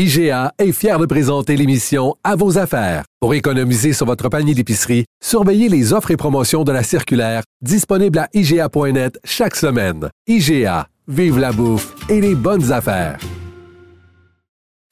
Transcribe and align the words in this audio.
IGA 0.00 0.52
est 0.60 0.70
fier 0.70 0.96
de 1.00 1.06
présenter 1.06 1.56
l'émission 1.56 2.14
À 2.22 2.36
vos 2.36 2.56
affaires. 2.56 3.02
Pour 3.20 3.34
économiser 3.34 3.92
sur 3.92 4.06
votre 4.06 4.28
panier 4.28 4.54
d'épicerie, 4.54 5.06
surveillez 5.20 5.68
les 5.68 5.92
offres 5.92 6.12
et 6.12 6.16
promotions 6.16 6.62
de 6.62 6.70
la 6.70 6.84
circulaire 6.84 7.42
disponible 7.62 8.20
à 8.20 8.28
IGA.net 8.32 9.18
chaque 9.24 9.56
semaine. 9.56 10.08
IGA, 10.28 10.86
vive 11.08 11.40
la 11.40 11.50
bouffe 11.50 11.96
et 12.08 12.20
les 12.20 12.36
bonnes 12.36 12.70
affaires. 12.70 13.18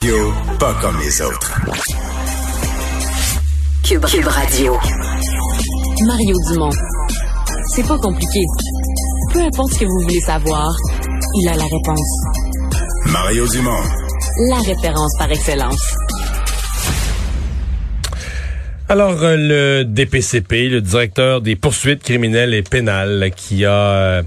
Yo, 0.02 0.32
pas 0.58 0.74
comme 0.80 0.98
les 0.98 1.23
autres. 1.23 1.54
Cube, 3.84 4.04
Cube 4.06 4.26
Radio. 4.26 4.76
Mario 6.04 6.34
Dumont. 6.50 6.70
C'est 7.76 7.86
pas 7.86 7.98
compliqué. 7.98 8.40
Peu 9.32 9.38
importe 9.38 9.70
ce 9.70 9.78
que 9.78 9.84
vous 9.84 10.02
voulez 10.02 10.20
savoir, 10.23 10.68
il 11.36 11.48
a 11.48 11.54
la 11.54 11.62
réponse. 11.62 13.12
Mario 13.12 13.46
Dumont. 13.46 14.05
La 14.38 14.58
référence 14.58 15.16
par 15.18 15.30
excellence. 15.32 15.95
Alors, 18.87 19.23
euh, 19.23 19.37
le 19.38 19.84
DPCP, 19.84 20.68
le 20.68 20.82
directeur 20.82 21.40
des 21.40 21.56
poursuites 21.56 22.02
criminelles 22.02 22.52
et 22.52 22.62
pénales, 22.62 23.30
qui 23.34 23.64
a 23.64 23.70
euh, 23.70 24.23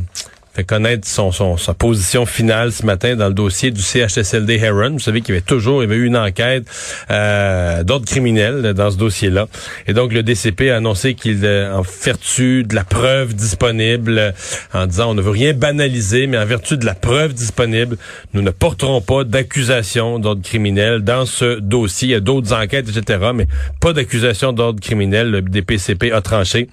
connaître 0.64 1.08
son, 1.08 1.32
son, 1.32 1.58
sa 1.58 1.74
position 1.74 2.26
finale 2.26 2.72
ce 2.72 2.86
matin 2.86 3.16
dans 3.16 3.28
le 3.28 3.34
dossier 3.34 3.72
du 3.72 3.82
CHSLD 3.82 4.56
Heron. 4.56 4.92
Vous 4.92 5.00
savez 5.00 5.22
qu'il 5.22 5.36
y 5.36 5.38
avait 5.38 5.46
toujours, 5.46 5.84
il 5.84 5.90
y 5.90 5.92
avait 5.92 6.02
eu 6.02 6.06
une 6.06 6.18
enquête 6.18 6.66
euh, 7.12 7.84
d'ordre 7.84 8.06
criminel 8.06 8.74
dans 8.74 8.92
ce 8.92 8.98
dossier-là. 8.98 9.48
Et 9.88 9.94
donc, 9.94 10.14
le 10.14 10.24
DCP 10.24 10.72
a 10.72 10.78
annoncé 10.78 11.14
qu'il, 11.14 11.40
euh, 11.44 11.74
en 11.74 11.82
vertu 11.82 12.64
de 12.64 12.76
la 12.76 12.84
preuve 12.84 13.34
disponible, 13.34 14.18
euh, 14.18 14.32
en 14.74 14.88
disant 14.88 15.12
on 15.12 15.14
ne 15.14 15.22
veut 15.22 15.32
rien 15.32 15.54
banaliser, 15.54 16.28
mais 16.28 16.38
en 16.38 16.46
vertu 16.46 16.78
de 16.78 16.86
la 16.86 16.96
preuve 16.96 17.34
disponible, 17.34 17.98
nous 18.34 18.42
ne 18.42 18.52
porterons 18.52 19.02
pas 19.02 19.24
d'accusation 19.24 20.20
d'ordre 20.20 20.42
criminel 20.42 21.02
dans 21.02 21.26
ce 21.26 21.60
dossier. 21.60 22.10
Il 22.10 22.12
y 22.12 22.16
a 22.16 22.20
d'autres 22.20 22.54
enquêtes, 22.54 22.90
etc., 22.90 23.20
mais 23.34 23.48
pas 23.80 23.94
d'accusation 23.94 24.54
d'ordre 24.54 24.80
criminel. 24.80 25.32
Le 25.32 25.42
DPCP 25.42 26.12
a 26.12 26.22
tranché. 26.22 26.70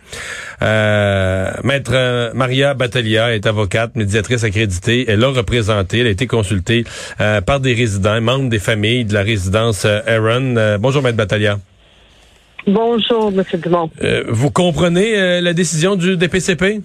Euh, 0.62 1.50
Maître 1.64 2.32
Maria 2.34 2.74
Battaglia 2.74 3.34
est 3.34 3.46
avocate, 3.46 3.66
médiatrice 3.94 4.44
accréditée. 4.44 5.04
Elle 5.08 5.24
a 5.24 5.28
représenté, 5.28 6.00
elle 6.00 6.06
a 6.06 6.10
été 6.10 6.26
consultée 6.26 6.84
euh, 7.20 7.40
par 7.40 7.60
des 7.60 7.74
résidents, 7.74 8.20
membres 8.20 8.48
des 8.48 8.58
familles 8.58 9.04
de 9.04 9.14
la 9.14 9.22
résidence 9.22 9.84
euh, 9.84 10.00
Aaron. 10.06 10.56
Euh, 10.56 10.78
bonjour, 10.78 11.02
Maître 11.02 11.16
Battaglia. 11.16 11.58
Bonjour, 12.66 13.28
M. 13.28 13.44
Dumont. 13.60 13.90
Euh, 14.02 14.24
vous 14.28 14.50
comprenez 14.50 15.40
la 15.40 15.52
décision 15.52 15.94
du 15.94 16.16
DPCP? 16.16 16.80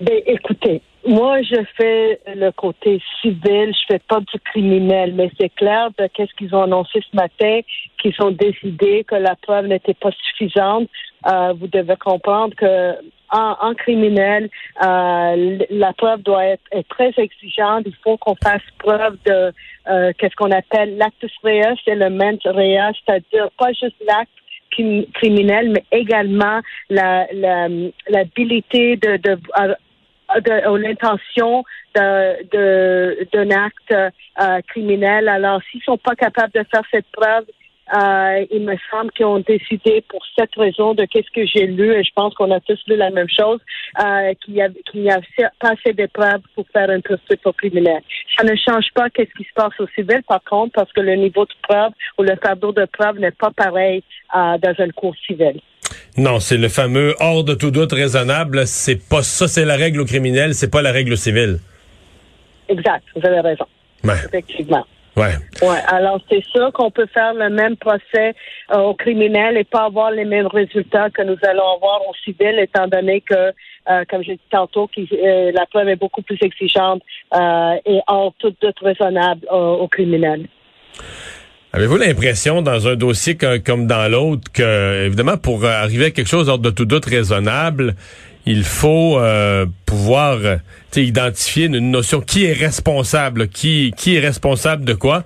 Ben, 0.00 0.20
écoutez, 0.26 0.82
moi, 1.06 1.40
je 1.42 1.56
fais 1.76 2.20
le 2.34 2.50
côté 2.50 3.00
civil, 3.22 3.72
je 3.72 3.94
fais 3.94 4.00
pas 4.08 4.20
du 4.20 4.38
criminel, 4.44 5.14
mais 5.14 5.30
c'est 5.40 5.48
clair 5.48 5.88
de 5.98 6.06
qu'est-ce 6.12 6.34
qu'ils 6.34 6.54
ont 6.54 6.62
annoncé 6.62 7.00
ce 7.00 7.16
matin, 7.16 7.60
qu'ils 8.00 8.14
ont 8.20 8.30
décidé 8.30 9.04
que 9.04 9.14
la 9.14 9.34
preuve 9.36 9.68
n'était 9.68 9.94
pas 9.94 10.10
suffisante. 10.10 10.88
Euh, 11.26 11.54
vous 11.58 11.66
devez 11.66 11.96
comprendre 11.96 12.54
que 12.54 12.94
en, 13.30 13.56
en 13.60 13.74
criminel, 13.74 14.48
euh, 14.82 15.58
la 15.70 15.92
preuve 15.92 16.22
doit 16.22 16.44
être, 16.44 16.62
être, 16.72 16.88
très 16.88 17.12
exigeante. 17.16 17.84
Il 17.86 17.96
faut 18.02 18.16
qu'on 18.16 18.36
fasse 18.36 18.62
preuve 18.78 19.16
de 19.26 19.52
euh, 19.88 20.12
qu'est-ce 20.18 20.34
qu'on 20.36 20.50
appelle 20.50 20.96
l'actus 20.96 21.32
reus 21.42 21.78
et 21.86 21.94
le 21.94 22.10
ment 22.10 22.38
reus, 22.44 22.96
c'est-à-dire 23.04 23.50
pas 23.58 23.72
juste 23.72 23.96
l'acte 24.06 24.30
criminel, 25.14 25.70
mais 25.70 25.84
également 25.90 26.60
la, 26.90 27.26
la, 27.32 27.68
l'habilité 28.08 28.96
de, 28.96 29.16
de, 29.16 29.38
de, 30.40 30.68
ou 30.70 30.76
l'intention 30.76 31.64
de, 31.94 32.48
de, 32.52 33.28
d'un 33.32 33.50
acte 33.50 34.12
euh, 34.40 34.60
criminel. 34.68 35.28
Alors, 35.28 35.60
s'ils 35.70 35.82
sont 35.82 35.98
pas 35.98 36.14
capables 36.14 36.52
de 36.52 36.64
faire 36.70 36.82
cette 36.90 37.06
preuve, 37.12 37.46
euh, 37.94 38.46
il 38.50 38.64
me 38.64 38.76
semble 38.90 39.10
qu'ils 39.12 39.26
ont 39.26 39.40
décidé 39.40 40.04
pour 40.08 40.22
cette 40.38 40.54
raison 40.56 40.94
de 40.94 41.04
qu'est-ce 41.04 41.30
que 41.34 41.46
j'ai 41.46 41.66
lu, 41.66 41.92
et 41.92 42.04
je 42.04 42.10
pense 42.14 42.34
qu'on 42.34 42.50
a 42.50 42.60
tous 42.60 42.78
lu 42.86 42.96
la 42.96 43.10
même 43.10 43.28
chose, 43.28 43.60
euh, 44.00 44.34
qu'il 44.44 44.54
n'y 44.54 44.62
a, 44.62 44.68
qu'il 44.90 45.02
n'y 45.02 45.10
a 45.10 45.20
pas 45.60 45.70
assez 45.70 45.92
de 45.94 46.06
preuves 46.06 46.42
pour 46.54 46.66
faire 46.72 46.90
une 46.90 47.02
poursuite 47.02 47.40
au 47.44 47.52
criminel. 47.52 48.00
Ça 48.36 48.44
ne 48.44 48.54
change 48.56 48.86
pas 48.94 49.08
qu'est-ce 49.10 49.32
qui 49.36 49.44
se 49.44 49.54
passe 49.54 49.78
au 49.78 49.86
civil, 49.94 50.22
par 50.28 50.42
contre, 50.44 50.72
parce 50.72 50.92
que 50.92 51.00
le 51.00 51.14
niveau 51.14 51.44
de 51.44 51.54
preuve 51.62 51.92
ou 52.18 52.22
le 52.22 52.36
fardeau 52.42 52.72
de 52.72 52.86
preuve 52.86 53.18
n'est 53.18 53.30
pas 53.30 53.50
pareil 53.50 54.02
euh, 54.36 54.58
dans 54.58 54.74
une 54.78 54.92
cour 54.92 55.14
civile. 55.26 55.60
Non, 56.16 56.40
c'est 56.40 56.56
le 56.56 56.68
fameux 56.68 57.14
hors 57.20 57.44
de 57.44 57.54
tout 57.54 57.70
doute 57.70 57.92
raisonnable. 57.92 58.66
C'est 58.66 59.08
pas 59.08 59.22
ça, 59.22 59.48
c'est 59.48 59.64
la 59.64 59.76
règle 59.76 60.00
au 60.00 60.04
criminel, 60.04 60.54
c'est 60.54 60.70
pas 60.70 60.82
la 60.82 60.92
règle 60.92 61.12
au 61.12 61.16
civil. 61.16 61.58
Exact, 62.68 63.04
vous 63.14 63.26
avez 63.26 63.40
raison. 63.40 63.64
Ouais. 64.04 64.14
Effectivement. 64.26 64.84
Ouais. 65.18 65.34
Ouais. 65.62 65.78
Alors 65.88 66.20
c'est 66.30 66.44
sûr 66.44 66.72
qu'on 66.72 66.90
peut 66.90 67.08
faire 67.12 67.34
le 67.34 67.50
même 67.50 67.76
procès 67.76 68.34
euh, 68.72 68.78
au 68.78 68.94
criminel 68.94 69.56
et 69.56 69.64
pas 69.64 69.84
avoir 69.86 70.10
les 70.10 70.24
mêmes 70.24 70.46
résultats 70.46 71.10
que 71.10 71.22
nous 71.22 71.36
allons 71.42 71.74
avoir 71.76 72.00
au 72.08 72.14
civil, 72.24 72.58
étant 72.58 72.86
donné 72.86 73.20
que, 73.20 73.34
euh, 73.90 74.04
comme 74.08 74.22
j'ai 74.22 74.34
dit 74.34 74.48
tantôt, 74.50 74.88
euh, 74.96 75.52
la 75.52 75.66
preuve 75.66 75.88
est 75.88 75.96
beaucoup 75.96 76.22
plus 76.22 76.38
exigeante 76.40 77.02
euh, 77.34 77.74
et 77.84 77.98
hors 78.06 78.32
tout 78.38 78.54
doute 78.62 78.78
raisonnable 78.80 79.46
au 79.50 79.88
criminel. 79.88 80.46
Avez-vous 81.72 81.98
l'impression, 81.98 82.62
dans 82.62 82.88
un 82.88 82.96
dossier 82.96 83.36
que, 83.36 83.58
comme 83.58 83.86
dans 83.86 84.10
l'autre, 84.10 84.50
que, 84.52 85.04
évidemment, 85.06 85.36
pour 85.36 85.66
arriver 85.66 86.06
à 86.06 86.10
quelque 86.10 86.28
chose 86.28 86.48
hors 86.48 86.58
de 86.58 86.70
tout 86.70 86.86
doute 86.86 87.04
raisonnable, 87.04 87.94
il 88.48 88.64
faut 88.64 89.18
euh, 89.18 89.66
pouvoir 89.84 90.38
identifier 90.96 91.66
une 91.66 91.90
notion 91.90 92.22
qui 92.22 92.46
est 92.46 92.54
responsable, 92.54 93.48
qui, 93.48 93.92
qui 93.94 94.16
est 94.16 94.20
responsable 94.20 94.86
de 94.86 94.94
quoi? 94.94 95.24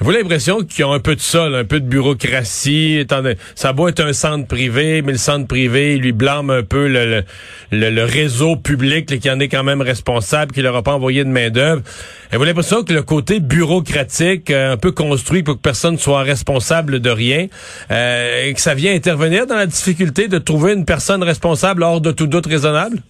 Avez-vous 0.00 0.16
l'impression 0.16 0.62
qu'ils 0.62 0.86
ont 0.86 0.92
un 0.92 0.98
peu 0.98 1.14
de 1.14 1.20
ça, 1.20 1.50
là, 1.50 1.58
un 1.58 1.64
peu 1.66 1.78
de 1.78 1.84
bureaucratie? 1.84 3.06
Ça 3.54 3.74
doit 3.74 3.90
être 3.90 4.00
un 4.00 4.14
centre 4.14 4.48
privé, 4.48 5.02
mais 5.02 5.12
le 5.12 5.18
centre 5.18 5.46
privé, 5.46 5.96
il 5.96 6.00
lui 6.00 6.12
blâme 6.12 6.48
un 6.48 6.62
peu 6.62 6.88
le, 6.88 7.22
le, 7.70 7.90
le 7.90 8.04
réseau 8.04 8.56
public, 8.56 9.10
là, 9.10 9.18
qui 9.18 9.30
en 9.30 9.38
est 9.40 9.48
quand 9.48 9.62
même 9.62 9.82
responsable, 9.82 10.52
qui 10.52 10.62
leur 10.62 10.74
a 10.74 10.82
pas 10.82 10.94
envoyé 10.94 11.22
de 11.22 11.28
main-d'œuvre. 11.28 11.82
Avez-vous 12.30 12.44
l'impression 12.44 12.82
que 12.82 12.94
le 12.94 13.02
côté 13.02 13.40
bureaucratique, 13.40 14.50
euh, 14.50 14.72
un 14.72 14.78
peu 14.78 14.90
construit 14.90 15.42
pour 15.42 15.56
que 15.56 15.60
personne 15.60 15.98
soit 15.98 16.22
responsable 16.22 17.00
de 17.00 17.10
rien, 17.10 17.48
euh, 17.90 18.54
que 18.54 18.60
ça 18.60 18.72
vient 18.72 18.94
intervenir 18.94 19.46
dans 19.46 19.56
la 19.56 19.66
difficulté 19.66 20.28
de 20.28 20.38
trouver 20.38 20.72
une 20.72 20.86
personne 20.86 21.22
responsable 21.22 21.82
hors 21.82 22.00
de 22.00 22.10
tout 22.10 22.26
doute 22.26 22.46
raisonnable? 22.46 23.02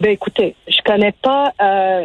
Ben 0.00 0.10
écoutez, 0.10 0.56
je 0.66 0.78
connais 0.84 1.14
pas 1.22 1.52
euh, 1.62 2.02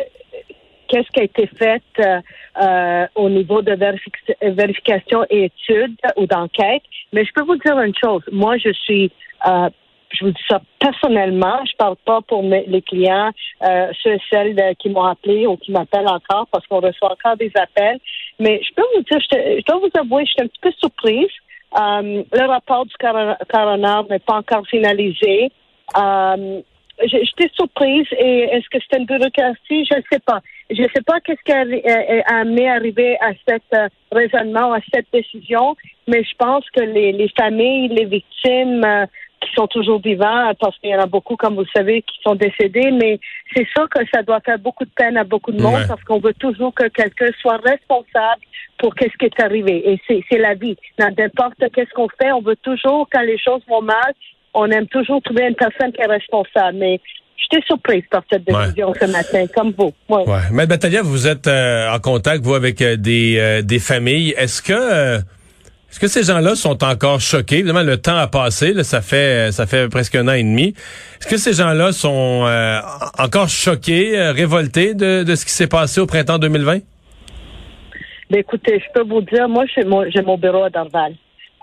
qu'est-ce 0.88 1.10
qui 1.12 1.20
a 1.20 1.24
été 1.24 1.48
fait 1.48 1.84
euh, 2.00 2.22
euh, 2.62 3.08
au 3.16 3.30
niveau 3.30 3.62
de 3.62 3.74
vérifi- 3.74 4.36
vérification 4.42 5.26
et 5.30 5.46
études 5.46 5.98
ou 6.16 6.26
d'enquête, 6.26 6.84
mais 7.14 7.26
je 7.26 7.32
peux 7.34 7.44
vous 7.44 7.58
dire 7.58 7.80
une 7.80 7.96
chose. 7.96 8.24
Moi, 8.32 8.58
je 8.58 8.72
suis 8.74 9.12
euh, 9.48 9.70
je 10.12 10.26
vous 10.26 10.32
dis 10.32 10.44
ça 10.50 10.62
personnellement, 10.80 11.60
je 11.66 11.76
parle 11.78 11.96
pas 12.06 12.22
pour 12.22 12.44
mes, 12.44 12.66
les 12.68 12.82
clients, 12.82 13.32
euh, 13.64 13.92
ceux 14.02 14.14
et 14.14 14.22
celles 14.32 14.60
euh, 14.60 14.74
qui 14.80 14.90
m'ont 14.90 15.04
appelé 15.04 15.46
ou 15.48 15.58
qui 15.58 15.72
m'appellent 15.72 16.08
encore 16.08 16.48
parce 16.52 16.66
qu'on 16.68 16.80
reçoit 16.80 17.12
encore 17.12 17.38
des 17.38 17.52
appels. 17.56 18.00
Mais 18.40 18.62
je 18.64 18.74
peux 18.74 18.84
vous 18.96 19.04
dire, 19.04 19.20
je, 19.20 19.60
je 19.60 19.66
dois 19.66 19.80
vous 19.80 20.00
avouer, 20.00 20.26
je 20.26 20.32
suis 20.32 20.42
un 20.42 20.48
petit 20.48 20.62
peu 20.62 20.72
surprise. 20.80 21.30
Euh, 21.78 22.24
le 22.32 22.48
rapport 22.48 22.86
du 22.86 22.94
coroner 22.96 24.02
n'est 24.10 24.20
pas 24.20 24.36
encore 24.36 24.66
finalisé. 24.68 25.52
Euh, 25.98 26.62
J'étais 27.04 27.50
surprise 27.54 28.08
et 28.18 28.44
est-ce 28.52 28.68
que 28.70 28.78
c'est 28.90 28.98
une 28.98 29.06
bureaucratie? 29.06 29.86
Je 29.86 29.98
ne 29.98 30.02
sais 30.12 30.20
pas. 30.26 30.42
Je 30.70 30.82
ne 30.82 30.88
sais 30.96 31.02
pas 31.06 31.20
qu'est-ce 31.22 31.44
qui 31.46 31.52
a, 31.52 31.62
a, 31.62 32.40
amené 32.42 32.68
à 32.68 32.74
arriver 32.74 33.18
à 33.22 33.32
cet 33.48 33.64
euh, 33.74 33.88
raisonnement, 34.12 34.74
à 34.74 34.80
cette 34.94 35.06
décision, 35.14 35.76
mais 36.08 36.24
je 36.24 36.36
pense 36.38 36.66
que 36.72 36.82
les, 36.82 37.12
les 37.12 37.30
familles, 37.40 37.90
les 37.90 38.06
victimes 38.06 38.84
euh, 38.84 39.06
qui 39.40 39.50
sont 39.54 39.68
toujours 39.68 40.02
vivants, 40.02 40.52
parce 40.60 40.78
qu'il 40.80 40.90
y 40.90 40.96
en 40.96 41.00
a 41.00 41.06
beaucoup, 41.06 41.36
comme 41.36 41.54
vous 41.56 41.62
le 41.62 41.68
savez, 41.76 42.02
qui 42.02 42.18
sont 42.24 42.34
décédés, 42.36 42.90
mais 42.92 43.20
c'est 43.56 43.68
sûr 43.70 43.88
que 43.88 44.00
ça 44.12 44.24
doit 44.24 44.40
faire 44.42 44.58
beaucoup 44.58 44.84
de 44.84 44.90
peine 44.96 45.16
à 45.18 45.24
beaucoup 45.24 45.52
de 45.52 45.62
monde 45.62 45.76
Ouais. 45.76 45.88
parce 45.88 46.04
qu'on 46.04 46.20
veut 46.20 46.34
toujours 46.34 46.74
que 46.74 46.88
quelqu'un 46.88 47.30
soit 47.40 47.58
responsable 47.64 48.42
pour 48.80 48.96
qu'est-ce 48.96 49.16
qui 49.18 49.26
est 49.26 49.40
arrivé. 49.40 49.92
Et 49.92 50.00
c'est 50.08 50.24
c'est 50.30 50.40
la 50.40 50.56
vie. 50.56 50.76
Dans 50.98 51.14
n'importe 51.16 51.64
qu'est-ce 51.74 51.94
qu'on 51.94 52.10
fait, 52.20 52.32
on 52.32 52.42
veut 52.42 52.56
toujours, 52.58 53.08
quand 53.12 53.22
les 53.22 53.38
choses 53.38 53.62
vont 53.68 53.82
mal, 53.84 54.14
on 54.58 54.70
aime 54.72 54.88
toujours 54.88 55.22
trouver 55.22 55.48
une 55.48 55.56
personne 55.56 55.92
qui 55.92 56.02
est 56.02 56.08
responsable. 56.08 56.78
Mais 56.78 57.00
j'étais 57.38 57.64
surprise 57.66 58.04
par 58.10 58.24
cette 58.32 58.44
décision 58.44 58.94
ce 59.00 59.06
matin, 59.06 59.46
comme 59.56 59.74
vous. 59.78 59.94
Ouais. 60.10 60.28
Ouais. 60.28 60.40
Maître 60.52 60.70
Batalia, 60.70 61.02
vous 61.04 61.28
êtes 61.28 61.48
euh, 61.48 61.94
en 61.94 62.00
contact, 62.00 62.44
vous, 62.44 62.56
avec 62.56 62.82
euh, 62.82 62.98
des, 62.98 63.38
euh, 63.38 63.62
des 63.62 63.80
familles. 63.80 64.34
Est-ce 64.38 64.62
que 64.62 65.20
est-ce 65.90 66.02
que 66.02 66.08
ces 66.08 66.24
gens-là 66.24 66.56
sont 66.56 66.84
encore 66.84 67.22
choqués? 67.22 67.60
Évidemment, 67.60 67.82
le 67.82 67.98
temps 67.98 68.18
a 68.18 68.28
passé, 68.28 68.74
là, 68.74 68.84
ça 68.84 69.00
fait 69.00 69.54
ça 69.54 69.66
fait 69.66 69.88
presque 69.88 70.16
un 70.16 70.28
an 70.28 70.34
et 70.34 70.44
demi. 70.44 70.74
Est-ce 71.20 71.28
que 71.28 71.38
ces 71.38 71.54
gens-là 71.54 71.94
sont 71.94 72.46
encore 73.18 73.48
choqués, 73.48 74.20
révoltés 74.32 74.94
de, 74.94 75.24
de 75.24 75.36
ce 75.36 75.46
qui 75.46 75.52
s'est 75.52 75.68
passé 75.68 76.02
au 76.02 76.06
printemps 76.06 76.40
2020? 76.40 76.80
Ben, 78.30 78.40
écoutez, 78.40 78.84
je 78.86 78.94
peux 78.94 79.08
vous 79.08 79.22
dire, 79.22 79.48
moi, 79.48 79.64
j'ai 79.74 79.86
mon, 79.86 80.04
j'ai 80.12 80.22
mon 80.22 80.38
bureau 80.38 80.64
à 80.64 80.70
Dorval. 80.70 81.14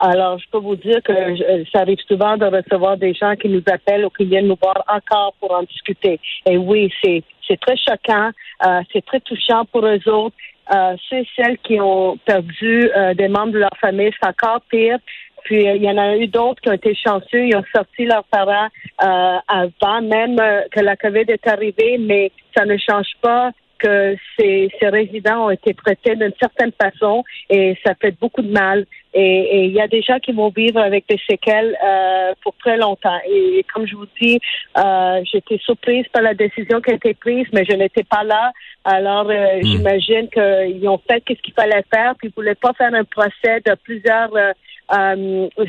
Alors, 0.01 0.39
je 0.39 0.45
peux 0.51 0.59
vous 0.59 0.77
dire 0.77 1.01
que 1.03 1.13
je- 1.13 1.65
ça 1.73 1.81
arrive 1.81 2.01
souvent 2.09 2.37
de 2.37 2.45
recevoir 2.47 2.97
des 2.97 3.15
gens 3.15 3.37
qui 3.37 3.49
nous 3.49 3.63
appellent 3.67 4.05
ou 4.05 4.11
qui 4.11 4.25
viennent 4.25 4.49
nous 4.49 4.59
voir 4.61 4.83
encore 4.89 5.35
pour 5.41 5.53
en 5.53 5.63
discuter. 5.63 6.21
Et 6.47 6.57
oui, 6.57 6.93
c'est 7.03 7.23
c'est 7.47 7.61
très 7.61 7.77
choquant, 7.77 8.31
euh, 8.67 8.81
c'est 8.93 9.05
très 9.05 9.21
touchant 9.21 9.67
pour 9.67 9.85
eux 9.87 10.01
autres. 10.09 10.35
Euh, 10.75 10.97
ceux 11.11 11.23
celles 11.37 11.59
qui 11.59 11.79
ont 11.79 12.17
perdu 12.25 12.91
euh, 12.97 13.13
des 13.13 13.29
membres 13.29 13.53
de 13.53 13.59
leur 13.59 13.77
famille, 13.79 14.11
c'est 14.19 14.29
encore 14.29 14.63
pire. 14.71 14.99
Puis 15.45 15.69
euh, 15.69 15.77
il 15.77 15.83
y 15.85 15.91
en 15.91 15.99
a 15.99 16.17
eu 16.17 16.27
d'autres 16.27 16.61
qui 16.63 16.71
ont 16.71 16.73
été 16.73 16.95
chanceux, 16.95 17.47
ils 17.47 17.55
ont 17.55 17.65
sorti 17.75 18.07
leurs 18.07 18.25
parents 18.25 18.69
euh, 19.03 19.39
avant 19.47 20.01
même 20.01 20.39
euh, 20.41 20.63
que 20.73 20.81
la 20.81 20.97
COVID 20.97 21.27
est 21.29 21.47
arrivée, 21.47 21.99
mais 21.99 22.33
ça 22.57 22.65
ne 22.65 22.79
change 22.79 23.13
pas 23.21 23.51
que 23.79 24.17
ces, 24.39 24.71
ces 24.81 24.89
résidents 24.89 25.47
ont 25.47 25.51
été 25.51 25.75
traités 25.75 26.17
d'une 26.17 26.33
certaine 26.41 26.73
façon 26.81 27.23
et 27.51 27.77
ça 27.85 27.95
fait 28.01 28.19
beaucoup 28.19 28.41
de 28.41 28.51
mal. 28.51 28.87
Et 29.17 29.67
il 29.67 29.73
y 29.73 29.81
a 29.81 29.87
des 29.87 30.03
gens 30.03 30.19
qui 30.19 30.33
vont 30.33 30.49
vivre 30.49 30.81
avec 30.81 31.05
des 31.09 31.21
séquelles 31.29 31.77
euh, 31.85 32.33
pour 32.43 32.55
très 32.57 32.77
longtemps. 32.77 33.19
Et, 33.29 33.65
comme 33.73 33.87
je 33.87 33.95
vous 33.95 34.09
dis, 34.21 34.41
euh, 34.77 35.21
j'étais 35.31 35.59
surprise 35.59 36.05
par 36.13 36.23
la 36.23 36.35
décision 36.35 36.81
qui 36.81 36.91
a 36.91 36.95
été 36.95 37.15
prise, 37.15 37.47
mais 37.53 37.65
je 37.65 37.77
n'étais 37.77 38.03
pas 38.03 38.25
là. 38.25 38.53
Alors, 38.85 39.31
euh, 39.31 39.61
j'imagine 39.63 40.29
qu'ils 40.29 40.89
ont 40.89 41.01
fait 41.09 41.23
ce 41.29 41.41
qu'il 41.41 41.55
fallait 41.55 41.85
faire, 41.95 42.15
puis 42.19 42.29
ils 42.29 42.35
voulaient 42.35 42.57
pas 42.57 42.73
faire 42.73 42.93
un 42.93 43.05
procès 43.05 43.61
de 43.65 43.77
plusieurs 43.85 44.31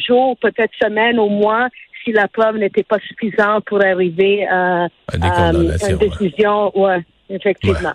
jours, 0.08 0.38
peut-être 0.38 0.74
semaines 0.82 1.20
au 1.20 1.30
mois, 1.30 1.70
si 2.04 2.12
la 2.12 2.28
preuve 2.28 2.58
n'était 2.58 2.84
pas 2.84 3.00
suffisante 3.00 3.66
pour 3.66 3.84
arriver 3.84 4.48
à, 4.48 4.88
À 5.12 5.52
une 5.54 5.68
ouais. 5.68 6.10
décision. 6.10 6.72
Ouais, 6.78 7.00
effectivement. 7.30 7.94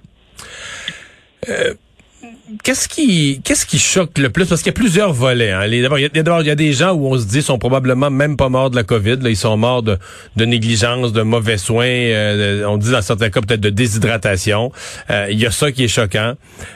Qu'est-ce 2.63 2.89
qui, 2.89 3.41
qu'est-ce 3.45 3.65
qui 3.65 3.79
choque 3.79 4.19
le 4.19 4.29
plus? 4.29 4.45
Parce 4.45 4.61
qu'il 4.61 4.71
y 4.71 4.77
a 4.77 4.79
plusieurs 4.79 5.13
volets. 5.13 5.53
Hein. 5.53 5.67
D'abord, 5.83 5.99
il 5.99 6.47
y 6.47 6.51
a, 6.51 6.55
des 6.55 6.73
gens 6.73 6.93
où 6.93 7.07
on 7.07 7.19
se 7.19 7.25
dit 7.25 7.43
sont 7.43 7.59
probablement 7.59 8.11
même 8.11 8.37
pas 8.37 8.49
morts 8.49 8.71
de 8.71 8.77
la 8.77 8.83
COVID. 8.83 9.17
Là. 9.17 9.31
Ils 9.31 9.37
sont 9.37 9.57
morts 9.57 9.83
de, 9.83 9.99
négligence, 10.37 11.13
de 11.13 11.23
mauvais 11.23 11.57
soins. 11.57 11.87
euh, 11.87 12.65
on 12.67 12.77
dit 12.77 12.91
dans 12.91 13.01
certains 13.01 13.31
cas 13.31 13.41
peut-être 13.41 13.61
de 13.61 13.71
déshydratation. 13.71 14.73
Euh, 15.09 15.29
il 15.31 15.39
y 15.39 15.47
a 15.47 15.51
ça 15.51 15.73
qui 15.73 15.85
est 15.85 15.89
choquant. 15.89 16.35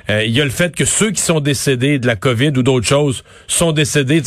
Euh, 0.09 0.25
il 0.25 0.33
y 0.33 0.41
a 0.41 0.45
le 0.45 0.51
fait 0.51 0.75
que 0.75 0.85
ceux 0.85 1.11
qui 1.11 1.21
sont 1.21 1.41
décédés 1.41 1.99
de 1.99 2.07
la 2.07 2.17
COVID 2.17 2.53
ou 2.57 2.63
d'autres 2.63 2.87
choses 2.87 3.23
sont 3.47 3.73
décédés. 3.73 4.23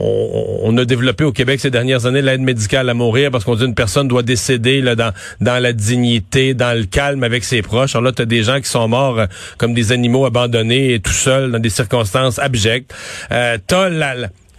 On, 0.00 0.76
a 0.76 0.84
développé 0.84 1.24
au 1.24 1.32
Québec 1.32 1.60
ces 1.60 1.70
dernières 1.70 2.06
années 2.06 2.22
l'aide 2.22 2.40
médicale 2.40 2.88
à 2.88 2.94
mourir 2.94 3.30
parce 3.30 3.44
qu'on 3.44 3.54
dit 3.54 3.64
une 3.64 3.74
personne 3.74 4.08
doit 4.08 4.22
décéder 4.22 4.82
dans, 4.82 5.62
la 5.62 5.72
dignité, 5.72 6.54
dans 6.54 6.76
le 6.76 6.84
calme 6.84 7.22
avec 7.22 7.44
ses 7.44 7.62
proches. 7.62 7.94
Alors 7.94 8.04
là, 8.04 8.12
tu 8.12 8.22
as 8.22 8.26
des 8.26 8.42
gens 8.42 8.60
qui 8.60 8.68
sont 8.68 8.88
morts 8.88 9.18
euh, 9.18 9.26
comme 9.58 9.74
des 9.74 9.92
animaux 9.92 10.24
abandonnés 10.24 10.94
et 10.94 11.00
tout 11.00 11.12
seuls 11.12 11.50
dans 11.50 11.58
des 11.58 11.70
circonstances 11.70 12.38
abjectes. 12.38 12.94
Euh, 13.32 13.58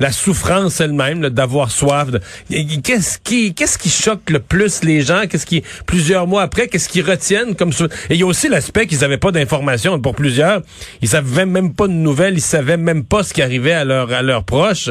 la, 0.02 0.12
souffrance 0.12 0.82
elle-même 0.82 1.30
d'avoir 1.30 1.72
soif. 1.72 2.12
de- 2.12 2.20
Qu'est-ce 2.84 3.20
qui, 3.20 3.54
qu'est-ce 3.54 3.78
qui 3.78 3.90
choque 3.90 4.30
le 4.30 4.40
plus 4.40 4.84
les 4.84 5.02
gens? 5.02 5.24
Qu'est-ce 5.30 5.46
qui, 5.46 5.64
plusieurs 5.86 6.28
mois 6.28 6.42
après, 6.42 6.68
qu'est-ce 6.68 6.90
qu'ils 6.90 7.10
retiennent 7.10 7.56
comme 7.56 7.72
sou- 7.74 7.86
Et 8.10 8.16
il 8.16 8.20
y 8.20 8.24
a 8.24 8.26
aussi 8.26 8.50
l'aspect 8.50 8.88
qu'ils 8.88 9.00
n'avaient 9.00 9.18
pas 9.18 9.32
d'informations. 9.32 10.00
Pour 10.00 10.16
plusieurs, 10.16 10.62
ils 11.02 11.08
savaient 11.08 11.46
même 11.46 11.74
pas 11.74 11.88
de 11.88 11.94
nouvelles, 11.94 12.34
ils 12.36 12.42
savaient 12.42 12.78
même 12.78 13.06
pas 13.06 13.24
ce 13.24 13.34
qui 13.34 13.42
arrivait 13.42 13.74
à, 13.74 13.86
leur, 13.86 14.12
à 14.12 14.22
leurs 14.22 14.44
proches. 14.44 14.90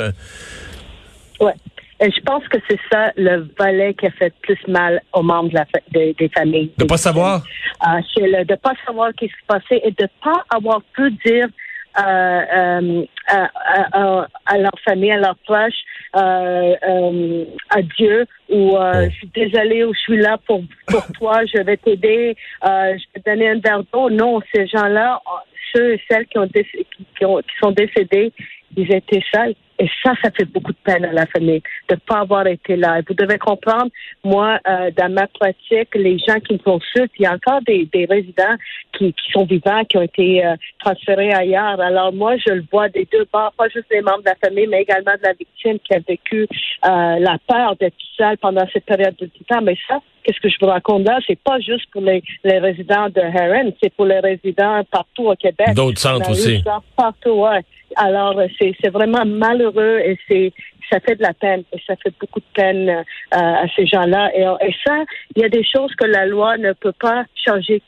Ouais. 1.40 1.54
Et 2.02 2.10
je 2.10 2.20
pense 2.22 2.42
que 2.48 2.56
c'est 2.68 2.78
ça 2.90 3.12
le 3.16 3.46
volet 3.58 3.92
qui 3.92 4.06
a 4.06 4.10
fait 4.12 4.32
plus 4.42 4.56
mal 4.68 5.02
aux 5.12 5.22
membres 5.22 5.50
de 5.50 5.54
la 5.54 5.66
fa- 5.66 5.80
des- 5.92 6.14
des 6.18 6.30
familles. 6.30 6.70
De 6.78 6.84
pas 6.84 6.96
savoir? 6.96 7.42
Euh, 7.86 8.00
c'est 8.14 8.26
le 8.26 8.44
de 8.46 8.54
pas 8.54 8.72
savoir 8.86 9.10
qu'est-ce 9.16 9.32
qui 9.32 9.38
se 9.40 9.46
passait 9.46 9.82
et 9.86 9.90
de 9.90 10.08
pas 10.24 10.44
avoir 10.54 10.80
pu 10.94 11.10
dire 11.26 11.46
euh, 11.46 11.48
euh, 11.48 11.54
à, 11.94 12.78
à- 13.26 13.48
à- 13.92 14.26
à 14.46 14.58
leur 14.58 14.72
famille, 14.84 15.12
à 15.12 15.18
leurs 15.18 15.36
proches, 15.44 15.82
euh, 16.16 16.74
euh, 16.88 17.44
adieu 17.70 18.26
ou 18.48 18.76
euh, 18.76 19.08
je 19.10 19.14
suis 19.16 19.30
désolée 19.34 19.84
ou 19.84 19.94
je 19.94 20.00
suis 20.00 20.16
là 20.18 20.38
pour 20.46 20.62
pour 20.88 21.06
toi, 21.18 21.44
je 21.46 21.62
vais 21.62 21.76
t'aider, 21.76 22.36
euh, 22.66 22.96
je 22.98 23.04
vais 23.14 23.20
te 23.20 23.30
donner 23.30 23.48
un 23.50 23.58
verre 23.60 23.82
d'eau. 23.92 24.10
Non, 24.10 24.40
ces 24.52 24.66
gens-là, 24.66 25.20
ceux 25.74 25.94
et 25.94 26.02
celles 26.10 26.26
qui 26.26 26.38
ont, 26.38 26.48
qui, 26.48 26.64
qui 27.16 27.24
ont 27.24 27.38
qui 27.38 27.56
sont 27.62 27.70
décédés, 27.70 28.32
ils 28.76 28.92
étaient 28.92 29.22
seuls. 29.32 29.54
Et 29.78 29.88
ça, 30.04 30.12
ça 30.22 30.30
fait 30.30 30.44
beaucoup 30.44 30.72
de 30.72 30.78
peine 30.84 31.06
à 31.06 31.12
la 31.12 31.24
famille 31.24 31.62
de 31.88 31.94
ne 31.94 32.00
pas 32.00 32.18
avoir 32.18 32.46
été 32.46 32.76
là. 32.76 32.98
Et 32.98 33.02
vous 33.08 33.14
devez 33.14 33.38
comprendre, 33.38 33.90
moi, 34.22 34.58
euh, 34.68 34.90
dans 34.94 35.10
ma 35.10 35.26
pratique, 35.26 35.94
les 35.94 36.18
gens 36.18 36.38
qui 36.38 36.52
me 36.52 36.58
consultent, 36.58 37.12
il 37.18 37.22
y 37.22 37.26
a 37.26 37.32
encore 37.32 37.62
des, 37.66 37.88
des 37.90 38.04
résidents 38.04 38.56
qui, 38.92 39.14
qui 39.14 39.30
sont 39.32 39.46
vivants, 39.46 39.82
qui 39.88 39.96
ont 39.96 40.02
été 40.02 40.44
euh, 40.44 40.54
transférés 40.80 41.32
ailleurs. 41.32 41.80
Alors 41.80 42.12
moi, 42.12 42.36
je 42.36 42.52
le 42.52 42.64
vois 42.70 42.90
des 42.90 43.08
deux 43.10 43.26
bords, 43.32 43.54
pas 43.56 43.68
juste 43.68 43.86
les 43.90 44.02
membres 44.02 44.20
de 44.20 44.26
la 44.28 44.34
famille, 44.34 44.66
mais 44.66 44.82
également 44.82 45.14
de 45.14 45.22
la 45.22 45.32
victime 45.32 45.78
qui 45.78 45.94
a 45.94 46.00
vécu 46.06 46.42
euh, 46.42 47.18
la 47.18 47.38
peur 47.48 47.74
d'être 47.76 47.96
seule 48.18 48.36
pendant 48.36 48.66
cette 48.74 48.84
période 48.84 49.16
de 49.18 49.30
temps. 49.48 49.62
Mais 49.62 49.78
ça, 49.88 49.98
qu'est-ce 50.24 50.40
que 50.40 50.50
je 50.50 50.56
vous 50.60 50.66
raconte 50.66 51.06
là, 51.06 51.20
c'est 51.26 51.40
pas 51.40 51.58
juste 51.58 51.86
pour 51.90 52.02
les, 52.02 52.22
les 52.44 52.58
résidents 52.58 53.08
de 53.08 53.20
Heron, 53.20 53.72
c'est 53.82 53.94
pour 53.94 54.04
les 54.04 54.20
résidents 54.20 54.82
partout 54.90 55.28
au 55.28 55.36
Québec. 55.36 55.72
D'autres 55.74 56.00
centres 56.00 56.30
aussi. 56.30 56.62
Partout, 56.94 57.30
ouais. 57.30 57.60
Alors, 57.96 58.38
euh, 58.38 58.46
c'est 58.58 58.74
c'est 58.80 58.90
vraiment 58.90 59.24
malheureux 59.24 60.00
et 60.04 60.18
c'est 60.28 60.52
ça 60.90 61.00
fait 61.00 61.16
de 61.16 61.22
la 61.22 61.34
peine 61.34 61.62
et 61.72 61.78
ça 61.86 61.94
fait 61.96 62.12
beaucoup 62.20 62.40
de 62.40 62.52
peine 62.54 62.88
euh, 62.88 63.02
à 63.32 63.64
ces 63.76 63.86
gens-là. 63.86 64.30
Et, 64.34 64.42
et 64.66 64.74
ça, 64.84 65.04
il 65.36 65.42
y 65.42 65.44
a 65.44 65.48
des 65.48 65.64
choses 65.64 65.94
que 65.94 66.06
la 66.06 66.26
loi 66.26 66.56
ne 66.58 66.72
peut 66.72 66.94
pas 66.98 67.24
changer. 67.46 67.82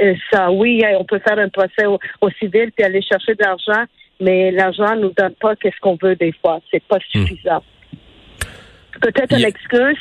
Euh, 0.00 0.14
ça, 0.32 0.50
oui, 0.50 0.82
on 0.98 1.04
peut 1.04 1.20
faire 1.20 1.38
un 1.38 1.48
procès 1.48 1.86
au, 1.86 1.98
au 2.20 2.30
civil 2.30 2.72
puis 2.72 2.84
aller 2.84 3.02
chercher 3.02 3.34
de 3.34 3.42
l'argent, 3.42 3.84
mais 4.20 4.50
l'argent 4.50 4.96
nous 4.96 5.12
donne 5.16 5.34
pas 5.34 5.54
qu'est-ce 5.56 5.78
qu'on 5.80 5.98
veut 6.00 6.16
des 6.16 6.32
fois. 6.40 6.60
C'est 6.70 6.82
pas 6.82 6.98
suffisant. 7.10 7.62
Peut-être 9.00 9.38
une 9.38 9.44
excuse, 9.44 9.98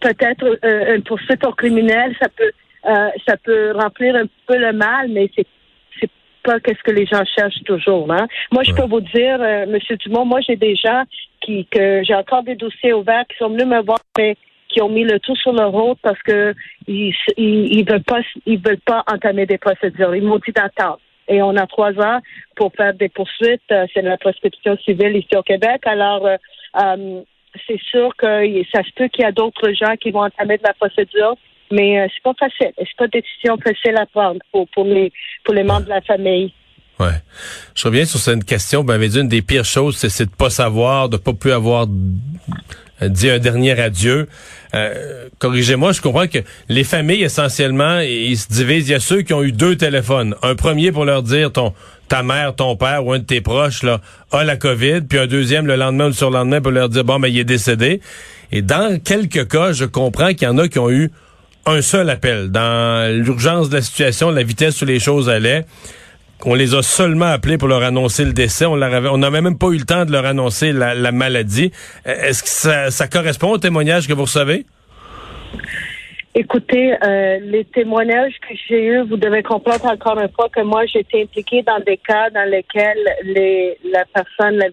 peut-être 0.00 0.58
euh, 0.64 0.96
une 0.96 1.02
poursuite 1.04 1.44
au 1.46 1.52
criminel, 1.52 2.14
ça 2.20 2.28
peut 2.28 2.50
euh, 2.84 3.10
ça 3.26 3.36
peut 3.36 3.72
remplir 3.72 4.16
un 4.16 4.26
peu 4.46 4.58
le 4.58 4.72
mal, 4.72 5.08
mais 5.08 5.30
c'est 5.36 5.46
pas 6.42 6.60
qu'est-ce 6.60 6.82
que 6.82 6.90
les 6.90 7.06
gens 7.06 7.24
cherchent 7.36 7.62
toujours. 7.64 8.10
Hein? 8.12 8.26
Moi, 8.50 8.62
je 8.62 8.72
peux 8.72 8.86
vous 8.86 9.00
dire, 9.00 9.40
euh, 9.40 9.66
Monsieur 9.66 9.96
Dumont, 9.96 10.24
moi 10.24 10.40
j'ai 10.40 10.56
des 10.56 10.76
gens 10.76 11.04
qui 11.40 11.66
que 11.66 12.02
j'ai 12.04 12.14
encore 12.14 12.42
des 12.42 12.54
dossiers 12.56 12.92
ouverts 12.92 13.24
qui 13.28 13.36
sont 13.38 13.50
venus 13.50 13.66
me 13.66 13.82
voir, 13.82 13.98
mais 14.18 14.36
qui 14.68 14.80
ont 14.80 14.88
mis 14.88 15.04
le 15.04 15.20
tout 15.20 15.36
sur 15.36 15.52
le 15.52 15.66
route 15.66 15.98
parce 16.02 16.20
que 16.22 16.54
ils, 16.86 17.14
ils, 17.36 17.78
ils 17.78 17.88
veulent 17.88 18.02
pas 18.02 18.20
ils 18.46 18.58
veulent 18.58 18.80
pas 18.84 19.04
entamer 19.06 19.46
des 19.46 19.58
procédures. 19.58 20.14
Ils 20.14 20.22
m'ont 20.22 20.38
dit 20.38 20.52
d'attendre. 20.52 20.98
Et 21.28 21.40
on 21.42 21.56
a 21.56 21.66
trois 21.66 21.92
ans 21.92 22.20
pour 22.56 22.72
faire 22.74 22.94
des 22.94 23.08
poursuites. 23.08 23.62
Euh, 23.70 23.86
C'est 23.94 24.02
la 24.02 24.16
prescription 24.16 24.76
civile 24.78 25.16
ici 25.16 25.36
au 25.36 25.42
Québec. 25.42 25.82
Alors, 25.86 26.26
euh, 26.26 26.36
euh, 26.82 27.22
c'est 27.66 27.80
sûr 27.80 28.14
que 28.16 28.26
ça 28.74 28.82
se 28.82 28.92
peut 28.96 29.08
qu'il 29.08 29.22
y 29.22 29.26
a 29.26 29.32
d'autres 29.32 29.72
gens 29.72 29.94
qui 30.00 30.10
vont 30.10 30.24
entamer 30.24 30.58
de 30.58 30.62
la 30.64 30.74
procédure, 30.74 31.36
mais 31.72 32.00
euh, 32.00 32.06
c'est 32.14 32.22
pas 32.22 32.34
facile. 32.38 32.72
C'est 32.76 32.96
pas 32.96 33.04
une 33.04 33.20
décision 33.20 33.56
facile 33.58 33.96
à 33.96 34.06
prendre 34.06 34.38
pour, 34.52 34.68
pour 34.68 34.84
les 34.84 35.12
pour 35.44 35.54
les 35.54 35.64
membres 35.64 35.86
de 35.86 35.90
la 35.90 36.02
famille. 36.02 36.52
Ouais. 37.00 37.20
Je 37.74 37.84
reviens 37.84 38.04
sur 38.04 38.20
cette 38.20 38.44
question. 38.44 38.80
Vous 38.80 38.86
m'avez 38.86 39.08
dit 39.08 39.18
une 39.18 39.28
des 39.28 39.42
pires 39.42 39.64
choses, 39.64 39.96
c'est, 39.96 40.26
de 40.26 40.30
pas 40.30 40.50
savoir, 40.50 41.08
de 41.08 41.16
pas 41.16 41.32
plus 41.32 41.52
avoir 41.52 41.86
dit 43.00 43.30
un 43.30 43.38
dernier 43.38 43.72
adieu. 43.80 44.28
Euh, 44.74 45.28
corrigez-moi, 45.38 45.92
je 45.92 46.00
comprends 46.00 46.28
que 46.28 46.38
les 46.68 46.84
familles, 46.84 47.22
essentiellement, 47.22 47.98
ils 48.00 48.36
se 48.36 48.48
divisent. 48.48 48.88
Il 48.88 48.92
y 48.92 48.94
a 48.94 49.00
ceux 49.00 49.22
qui 49.22 49.32
ont 49.34 49.42
eu 49.42 49.52
deux 49.52 49.76
téléphones. 49.76 50.36
Un 50.42 50.54
premier 50.54 50.92
pour 50.92 51.04
leur 51.04 51.22
dire 51.22 51.50
ton 51.50 51.72
ta 52.08 52.22
mère, 52.22 52.54
ton 52.54 52.76
père 52.76 53.06
ou 53.06 53.12
un 53.14 53.20
de 53.20 53.24
tes 53.24 53.40
proches 53.40 53.82
là, 53.82 54.02
a 54.32 54.44
la 54.44 54.56
COVID, 54.56 55.00
puis 55.08 55.18
un 55.18 55.26
deuxième 55.26 55.66
le 55.66 55.76
lendemain 55.76 56.04
ou 56.04 56.08
le 56.08 56.12
surlendemain 56.12 56.60
pour 56.60 56.70
leur 56.70 56.90
dire 56.90 57.04
bon 57.04 57.18
ben 57.18 57.28
il 57.28 57.38
est 57.38 57.44
décédé. 57.44 58.02
Et 58.50 58.60
dans 58.60 59.00
quelques 59.00 59.48
cas, 59.48 59.72
je 59.72 59.86
comprends 59.86 60.28
qu'il 60.34 60.42
y 60.42 60.46
en 60.46 60.58
a 60.58 60.68
qui 60.68 60.78
ont 60.78 60.90
eu 60.90 61.10
un 61.66 61.82
seul 61.82 62.10
appel. 62.10 62.50
Dans 62.50 63.10
l'urgence 63.22 63.70
de 63.70 63.76
la 63.76 63.82
situation, 63.82 64.30
la 64.30 64.42
vitesse 64.42 64.80
où 64.82 64.84
les 64.84 64.98
choses 64.98 65.28
allaient, 65.28 65.64
on 66.44 66.54
les 66.54 66.74
a 66.74 66.82
seulement 66.82 67.26
appelés 67.26 67.58
pour 67.58 67.68
leur 67.68 67.82
annoncer 67.82 68.24
le 68.24 68.32
décès. 68.32 68.66
On 68.66 68.76
n'avait 68.76 69.40
même 69.40 69.58
pas 69.58 69.68
eu 69.68 69.78
le 69.78 69.84
temps 69.84 70.04
de 70.04 70.12
leur 70.12 70.26
annoncer 70.26 70.72
la, 70.72 70.94
la 70.94 71.12
maladie. 71.12 71.72
Euh, 72.06 72.14
Est-ce 72.14 72.42
que 72.42 72.90
ça, 72.90 73.08
correspond 73.08 73.50
au 73.50 73.58
témoignage 73.58 74.08
que 74.08 74.12
vous 74.12 74.22
recevez? 74.22 74.66
Écoutez, 76.34 76.94
euh, 77.04 77.38
les 77.42 77.64
témoignages 77.66 78.32
que 78.40 78.54
j'ai 78.66 78.86
eus, 78.86 79.02
vous 79.02 79.18
devez 79.18 79.42
comprendre 79.42 79.84
encore 79.84 80.18
une 80.18 80.30
fois 80.30 80.48
que 80.48 80.62
moi, 80.62 80.84
été 80.84 81.22
impliquée 81.22 81.62
dans 81.62 81.78
des 81.80 81.98
cas 81.98 82.30
dans 82.30 82.48
lesquels 82.48 83.04
les, 83.22 83.76
la 83.92 84.04
personne, 84.14 84.58
euh, 84.62 84.70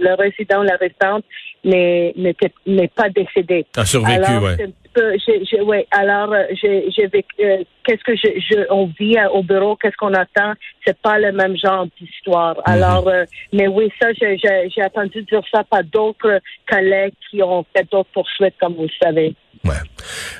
le 0.00 0.14
résident 0.14 0.62
la 0.62 0.76
résidente, 0.76 1.24
n'est 1.66 2.88
pas 2.94 3.08
décédé. 3.10 3.66
A 3.76 3.84
survécu, 3.84 4.22
alors, 4.24 4.42
ouais. 4.44 4.56
un 4.62 4.70
peu- 4.94 5.84
alors 5.90 6.32
euh, 6.32 6.44
j'ai 6.62 7.06
vécu- 7.08 7.42
euh, 7.44 7.58
qu'est-ce 7.84 8.02
que 8.04 8.16
je, 8.16 8.28
je 8.40 8.66
on 8.70 8.86
vit 8.98 9.18
euh, 9.18 9.28
au 9.30 9.42
bureau, 9.42 9.76
qu'est-ce 9.76 9.96
qu'on 9.96 10.14
attend, 10.14 10.54
c'est 10.86 10.96
pas 11.00 11.18
le 11.18 11.32
même 11.32 11.56
genre 11.56 11.86
d'histoire. 12.00 12.56
Alors, 12.64 13.06
euh, 13.08 13.24
mais 13.52 13.66
oui, 13.66 13.90
ça 14.00 14.08
j'ai 14.14 14.82
entendu 14.82 15.22
dire 15.22 15.42
ça 15.52 15.64
par 15.64 15.84
d'autres 15.84 16.40
collègues 16.70 17.14
qui 17.30 17.42
ont 17.42 17.64
fait 17.76 17.86
d'autres 17.90 18.10
poursuites, 18.14 18.54
comme 18.60 18.74
vous 18.74 18.84
le 18.84 18.88
savez. 19.02 19.34
Ouais. 19.64 19.74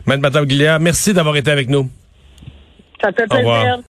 Madame 0.06 0.44
Guilliard, 0.46 0.80
merci 0.80 1.12
d'avoir 1.12 1.36
été 1.36 1.50
avec 1.50 1.68
nous. 1.68 1.90
Ça 3.02 3.12
fait 3.12 3.26
plaisir. 3.28 3.80